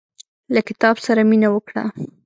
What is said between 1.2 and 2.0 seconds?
مينه وکړه.